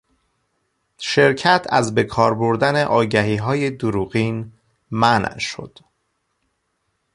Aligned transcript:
شرکت 0.97 1.65
از 1.69 1.95
به 1.95 2.03
کار 2.03 2.35
بردن 2.35 2.83
آگهیهای 2.85 3.69
دروغین 3.69 4.53
منع 4.91 5.37
شد. 5.39 5.77